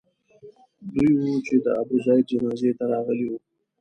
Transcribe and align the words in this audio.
دوی 0.93 1.11
وو 1.19 1.33
چې 1.45 1.55
د 1.65 1.67
ابوزید 1.81 2.21
جنازې 2.29 2.71
ته 2.77 2.83
راغلي 2.91 3.25
وو. 3.29 3.37